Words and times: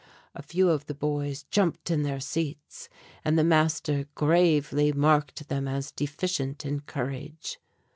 A 0.33 0.41
few 0.41 0.71
of 0.71 0.87
the 0.87 0.95
boys 0.95 1.43
jumped 1.51 1.91
in 1.91 2.01
their 2.01 2.19
seats, 2.19 2.89
and 3.23 3.37
the 3.37 3.43
master 3.43 4.07
gravely 4.15 4.91
marked 4.91 5.47
them 5.47 5.67
as 5.67 5.91
deficient 5.91 6.65
in 6.65 6.79
courage. 6.79 7.59